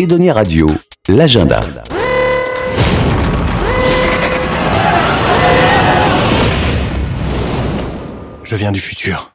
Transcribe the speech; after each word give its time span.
Edonia 0.00 0.32
Radio, 0.32 0.66
l'agenda. 1.10 1.60
Je 8.42 8.56
viens 8.56 8.72
du 8.72 8.80
futur. 8.80 9.34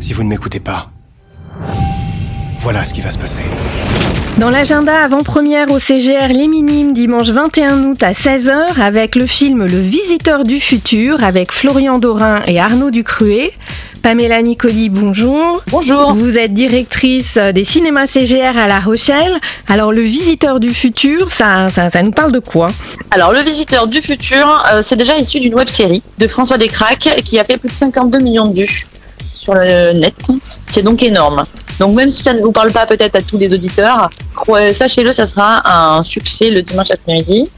Si 0.00 0.14
vous 0.14 0.22
ne 0.22 0.30
m'écoutez 0.30 0.58
pas, 0.58 0.90
voilà 2.60 2.86
ce 2.86 2.94
qui 2.94 3.02
va 3.02 3.10
se 3.10 3.18
passer. 3.18 3.42
Dans 4.38 4.48
l'agenda 4.48 5.04
avant-première 5.04 5.70
au 5.70 5.78
CGR 5.78 6.28
Les 6.28 6.48
Minimes 6.48 6.94
dimanche 6.94 7.28
21 7.28 7.82
août 7.84 8.02
à 8.02 8.12
16h 8.12 8.80
avec 8.80 9.16
le 9.16 9.26
film 9.26 9.66
Le 9.66 9.78
Visiteur 9.78 10.44
du 10.44 10.58
futur 10.60 11.22
avec 11.22 11.52
Florian 11.52 11.98
Dorin 11.98 12.40
et 12.46 12.58
Arnaud 12.58 12.90
Ducruet. 12.90 13.52
Pamela 14.02 14.40
Nicoli, 14.40 14.88
bonjour. 14.88 15.62
Bonjour. 15.66 16.14
Vous 16.14 16.38
êtes 16.38 16.54
directrice 16.54 17.36
des 17.36 17.64
cinémas 17.64 18.06
CGR 18.06 18.56
à 18.56 18.66
La 18.66 18.80
Rochelle. 18.80 19.34
Alors, 19.68 19.92
le 19.92 20.00
visiteur 20.00 20.58
du 20.58 20.72
futur, 20.72 21.28
ça, 21.28 21.68
ça, 21.68 21.90
ça 21.90 22.02
nous 22.02 22.10
parle 22.10 22.32
de 22.32 22.38
quoi? 22.38 22.70
Alors, 23.10 23.32
le 23.32 23.40
visiteur 23.40 23.86
du 23.88 24.00
futur, 24.00 24.64
euh, 24.72 24.80
c'est 24.82 24.96
déjà 24.96 25.16
issu 25.18 25.38
d'une 25.40 25.54
web 25.54 25.68
série 25.68 26.02
de 26.18 26.26
François 26.26 26.56
Descraques 26.56 27.10
qui 27.24 27.38
a 27.38 27.44
fait 27.44 27.58
plus 27.58 27.68
de 27.68 27.74
52 27.74 28.18
millions 28.20 28.46
de 28.46 28.54
vues 28.54 28.86
sur 29.34 29.54
le 29.54 29.92
net. 29.92 30.14
C'est 30.70 30.82
donc 30.82 31.02
énorme. 31.02 31.44
Donc, 31.78 31.94
même 31.94 32.10
si 32.10 32.22
ça 32.22 32.32
ne 32.32 32.40
vous 32.40 32.52
parle 32.52 32.72
pas 32.72 32.86
peut-être 32.86 33.16
à 33.16 33.22
tous 33.22 33.36
les 33.36 33.52
auditeurs, 33.52 34.08
sachez-le, 34.72 35.12
ça 35.12 35.26
sera 35.26 35.98
un 35.98 36.02
succès 36.02 36.50
le 36.50 36.62
dimanche 36.62 36.90
après-midi. 36.90 37.48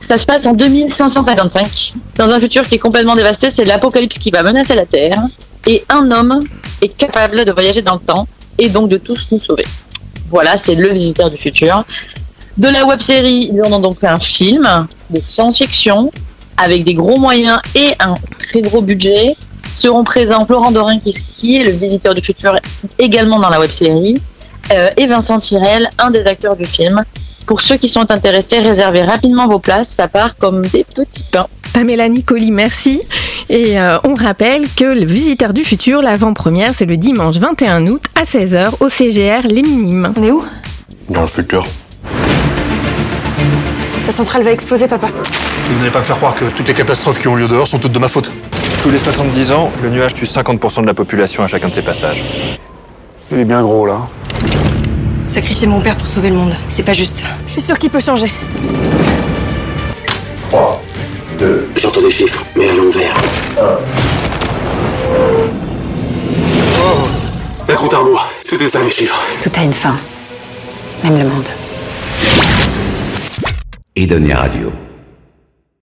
Ça 0.00 0.18
se 0.18 0.26
passe 0.26 0.46
en 0.46 0.52
2555, 0.52 1.94
dans 2.16 2.28
un 2.28 2.38
futur 2.38 2.68
qui 2.68 2.74
est 2.74 2.78
complètement 2.78 3.14
dévasté. 3.14 3.50
C'est 3.50 3.64
l'apocalypse 3.64 4.18
qui 4.18 4.30
va 4.30 4.42
menacer 4.42 4.74
la 4.74 4.84
Terre 4.84 5.22
et 5.66 5.84
un 5.88 6.10
homme 6.10 6.40
est 6.82 6.88
capable 6.88 7.44
de 7.44 7.52
voyager 7.52 7.82
dans 7.82 7.94
le 7.94 8.00
temps 8.00 8.26
et 8.58 8.68
donc 8.68 8.88
de 8.88 8.96
tous 8.96 9.28
nous 9.30 9.40
sauver. 9.40 9.66
Voilà, 10.30 10.58
c'est 10.58 10.74
le 10.74 10.88
visiteur 10.92 11.30
du 11.30 11.36
futur. 11.36 11.84
De 12.56 12.68
la 12.68 12.84
web 12.86 13.00
série, 13.00 13.50
ils 13.52 13.62
en 13.62 13.72
ont 13.72 13.80
donc 13.80 14.00
fait 14.00 14.06
un 14.06 14.18
film 14.18 14.86
de 15.10 15.20
science-fiction 15.20 16.10
avec 16.56 16.84
des 16.84 16.94
gros 16.94 17.18
moyens 17.18 17.60
et 17.74 17.92
un 18.00 18.14
très 18.38 18.62
gros 18.62 18.80
budget. 18.80 19.36
Seront 19.74 20.04
présents 20.04 20.46
Florent 20.46 20.72
Dorin 20.72 20.98
qui 21.00 21.56
est 21.56 21.64
le 21.64 21.72
visiteur 21.72 22.14
du 22.14 22.22
futur 22.22 22.58
également 22.98 23.38
dans 23.38 23.50
la 23.50 23.60
web 23.60 23.70
série 23.70 24.18
euh, 24.72 24.88
et 24.96 25.06
Vincent 25.06 25.38
Tirel, 25.38 25.90
un 25.98 26.10
des 26.10 26.24
acteurs 26.24 26.56
du 26.56 26.64
film. 26.64 27.04
Pour 27.46 27.60
ceux 27.60 27.76
qui 27.76 27.88
sont 27.88 28.10
intéressés, 28.10 28.58
réservez 28.58 29.02
rapidement 29.02 29.46
vos 29.46 29.58
places, 29.58 29.90
ça 29.90 30.08
part 30.08 30.36
comme 30.36 30.66
des 30.66 30.84
petits 30.84 31.24
pains. 31.30 31.46
Pamela 31.72 32.08
Nicoli, 32.08 32.50
merci. 32.50 33.02
Et 33.48 33.78
euh, 33.78 33.98
on 34.02 34.14
rappelle 34.14 34.66
que 34.74 34.84
le 34.84 35.06
Visiteur 35.06 35.52
du 35.52 35.62
Futur, 35.62 36.02
l'avant-première, 36.02 36.72
c'est 36.74 36.84
le 36.84 36.96
dimanche 36.96 37.36
21 37.36 37.86
août 37.86 38.02
à 38.16 38.24
16h 38.24 38.72
au 38.80 38.88
CGR 38.88 39.46
Les 39.48 39.62
Minimes. 39.62 40.12
On 40.16 40.22
est 40.22 40.30
où? 40.32 40.44
Dans 41.08 41.20
le 41.20 41.28
futur. 41.28 41.64
Ta 44.04 44.10
centrale 44.12 44.42
va 44.42 44.50
exploser, 44.50 44.88
papa. 44.88 45.08
Vous 45.70 45.78
n'allez 45.78 45.90
pas 45.90 46.00
me 46.00 46.04
faire 46.04 46.16
croire 46.16 46.34
que 46.34 46.44
toutes 46.46 46.66
les 46.66 46.74
catastrophes 46.74 47.20
qui 47.20 47.28
ont 47.28 47.36
lieu 47.36 47.46
dehors 47.46 47.68
sont 47.68 47.78
toutes 47.78 47.92
de 47.92 47.98
ma 48.00 48.08
faute. 48.08 48.30
Tous 48.82 48.90
les 48.90 48.98
70 48.98 49.52
ans, 49.52 49.70
le 49.82 49.90
nuage 49.90 50.14
tue 50.14 50.26
50% 50.26 50.82
de 50.82 50.86
la 50.86 50.94
population 50.94 51.44
à 51.44 51.48
chacun 51.48 51.68
de 51.68 51.74
ses 51.74 51.82
passages. 51.82 52.22
Il 53.30 53.38
est 53.38 53.44
bien 53.44 53.62
gros 53.62 53.86
là. 53.86 54.08
Sacrifier 55.28 55.66
mon 55.66 55.80
père 55.80 55.96
pour 55.96 56.06
sauver 56.06 56.30
le 56.30 56.36
monde, 56.36 56.54
c'est 56.68 56.84
pas 56.84 56.92
juste. 56.92 57.26
Je 57.48 57.52
suis 57.52 57.60
sûre 57.62 57.78
qu'il 57.78 57.90
peut 57.90 58.00
changer. 58.00 58.32
3, 60.50 60.82
2, 61.38 61.68
J'entends 61.76 62.00
des 62.02 62.10
chiffres, 62.10 62.44
mais 62.56 62.68
à 62.68 62.74
compte 67.86 67.94
à 67.94 67.98
rebours. 67.98 68.26
C'était 68.44 68.68
ça 68.68 68.82
les 68.82 68.90
chiffres. 68.90 69.20
Tout 69.42 69.50
a 69.56 69.62
une 69.62 69.72
fin. 69.72 69.96
Même 71.04 71.18
le 71.18 71.24
monde. 71.24 71.48
Edonia 73.94 74.36
Radio. 74.36 74.72